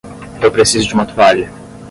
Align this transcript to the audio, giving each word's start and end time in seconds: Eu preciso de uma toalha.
Eu 0.41 0.51
preciso 0.51 0.87
de 0.87 0.95
uma 0.95 1.05
toalha. 1.05 1.53